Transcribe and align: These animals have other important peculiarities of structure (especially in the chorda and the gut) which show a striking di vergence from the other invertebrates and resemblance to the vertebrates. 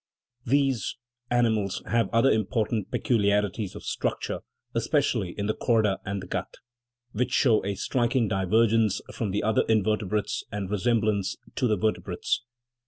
These 0.47 0.97
animals 1.29 1.83
have 1.85 2.09
other 2.11 2.31
important 2.31 2.89
peculiarities 2.89 3.75
of 3.75 3.83
structure 3.83 4.39
(especially 4.73 5.35
in 5.37 5.45
the 5.45 5.53
chorda 5.53 5.99
and 6.03 6.23
the 6.23 6.27
gut) 6.27 6.55
which 7.11 7.31
show 7.31 7.63
a 7.63 7.75
striking 7.75 8.27
di 8.27 8.45
vergence 8.45 9.01
from 9.13 9.29
the 9.29 9.43
other 9.43 9.61
invertebrates 9.69 10.43
and 10.51 10.71
resemblance 10.71 11.37
to 11.53 11.67
the 11.67 11.77
vertebrates. 11.77 12.41